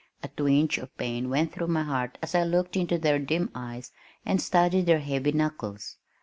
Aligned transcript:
A 0.23 0.29
twinge 0.29 0.79
of 0.79 0.97
pain 0.97 1.29
went 1.29 1.53
through 1.53 1.67
my 1.67 1.83
heart 1.83 2.17
as 2.23 2.33
I 2.33 2.41
looked 2.43 2.75
into 2.75 2.97
their 2.97 3.19
dim 3.19 3.51
eyes 3.53 3.91
and 4.25 4.41
studied 4.41 4.87
their 4.87 4.97
heavy 5.01 5.31
knuckles. 5.31 5.97